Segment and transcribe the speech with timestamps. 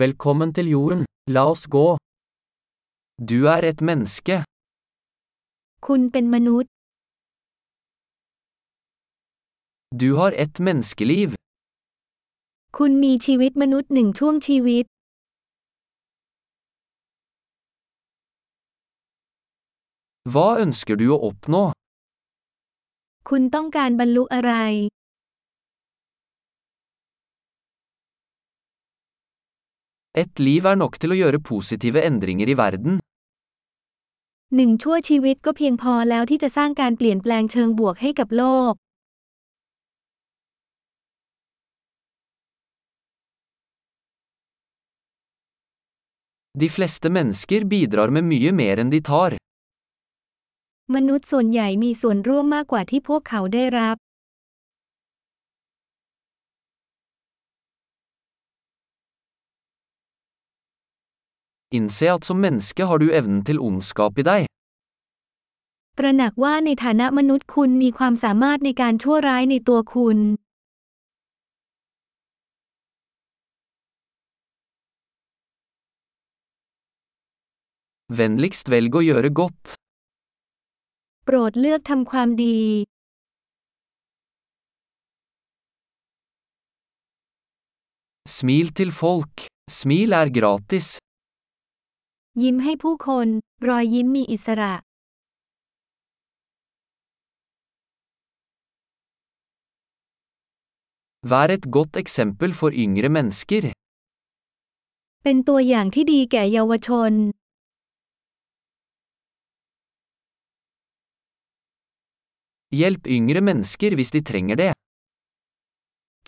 [0.00, 1.96] Velkommen til jorden, la oss gå.
[3.30, 4.34] Du er et menneske.
[5.86, 6.70] คุณเป็นมนุษย์
[10.02, 11.28] Du har et menneskeliv.
[12.78, 14.84] คุณมีชีวิตมนุษย์หนึ่งช่วงชีวิต
[20.32, 21.64] Hva ønsker du å oppnå?
[23.28, 24.52] คุณต้องการบรรลุอะไร
[30.14, 32.98] Et liv er nok til å gjøre positive endringer i verden.
[34.56, 38.72] หนึ่งชั่วชีวิตก็เพียงพอแล้วที่จะสร้างการเปลี่ยนแปลงเชิงบวกให้กับโลก
[46.60, 49.32] De fleste mennesker bidrar med mye mer enn de tar.
[50.94, 53.96] มนุษย์ส่วนใหญ่มีส่วนร่วมมากกว่าที่พวกเขาได้รับ
[61.77, 64.43] Innse at som menneske har du evnen til ondskap i deg.
[65.97, 70.19] ตระหนักว่าในฐานะมนุษย์คุณมีความสามารถในการชั่วร้ายในตัวคุณ
[78.17, 79.63] Vennligst velg å gjøre godt.
[81.25, 82.59] โปรดเลือกทำความดี
[88.37, 89.35] Smil til folk.
[89.79, 90.87] Smil er gratis.
[92.40, 93.28] ยิ้มให้ผู้คน
[93.68, 94.74] รอยยิ้มมีอิสระ
[101.30, 103.64] Vær et godt eksempel for yngre mennesker.
[105.22, 107.12] เป็นตัวอย่างที่ดีแก่เยาวชน
[112.78, 114.72] Hjelp yngre mennesker hvis de trenger det.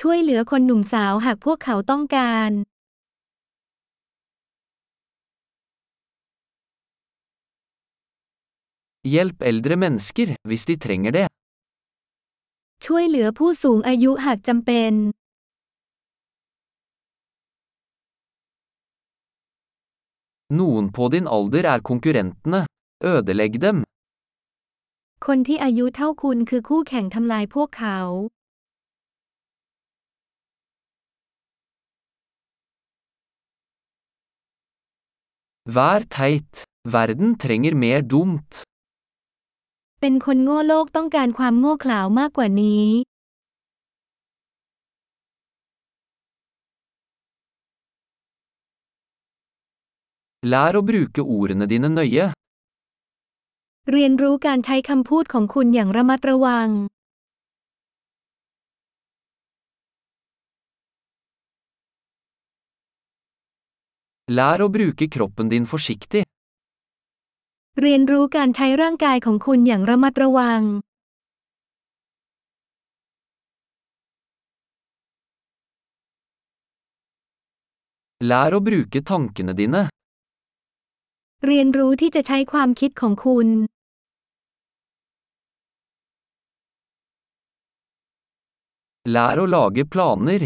[0.00, 2.52] ช่วยเหลือคนหนุ่มสาวหากพวกเขาต้องการ
[9.11, 11.25] Hjelp eldre mennesker hvis de trenger det.
[12.85, 14.93] ช่วยเหลือผู้สูงอายุหากจำเป็น
[20.57, 22.61] Noen på din alder er konkurrentene.
[23.13, 23.77] Ødelegg dem.
[25.25, 27.99] คนที่อายุเท่าคุณคือคู่แข่งทำลายพวกเขา
[35.75, 36.51] Vær teit.
[36.95, 38.51] Verden trenger mer dumt.
[40.04, 42.86] เป็นคนโง่โลกต้องการความโง่เขลาวมากกว่านี้
[50.52, 52.24] Lær å bruke ordene dine nøye.
[53.92, 56.68] เรียนรู้การใช้คำพูดของคุณอย่างระมัดระวัง
[64.36, 66.31] Lær å bruke kroppen din forsiktig.
[67.86, 70.62] เรียนรู้การใช้ร่างกายของคุณอย่างระมัดระวัง
[78.30, 79.82] Lær å bruke tankene dine.
[81.46, 83.48] เรียนรู้ที่จะใช้ความคิดของคุณ
[89.14, 90.42] Lær å lage planer.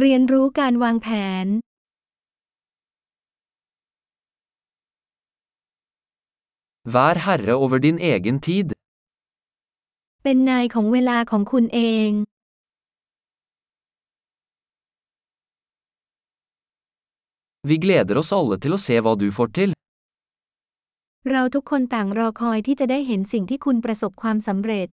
[0.00, 1.08] เรียนรู้การวางแผ
[1.44, 1.48] น
[6.94, 8.68] Vær herre over din egen tid.
[10.22, 12.10] เป็นนายของเวลาของคุณเอง
[17.68, 19.70] Vi gleder oss alle til å se hva du får til.
[21.30, 24.88] เราทุกคนต่างรอคอยที่จะได้เห็นสิ่งที่คุณประสบความสำเร็จ